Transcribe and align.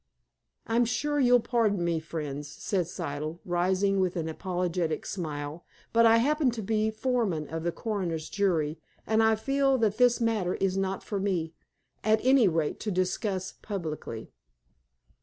"I'm 0.65 0.83
sure 0.83 1.19
you'll 1.19 1.41
pardon 1.41 1.85
me, 1.85 1.99
friends," 1.99 2.47
said 2.47 2.87
Siddle, 2.87 3.39
rising 3.45 3.99
with 3.99 4.15
an 4.15 4.27
apologetic 4.27 5.05
smile, 5.05 5.63
"but 5.93 6.07
I 6.07 6.17
happen 6.17 6.49
to 6.57 6.63
be 6.63 6.89
foreman 6.89 7.47
of 7.49 7.61
the 7.61 7.71
coroner's 7.71 8.27
jury, 8.27 8.79
and 9.05 9.21
I 9.21 9.35
feel 9.35 9.77
that 9.77 9.97
this 9.99 10.19
matter 10.19 10.55
is 10.55 10.75
not 10.75 11.03
for 11.03 11.19
me, 11.19 11.53
at 12.03 12.19
any 12.25 12.47
rate, 12.47 12.79
to 12.79 12.89
discuss 12.89 13.51
publicly." 13.61 14.31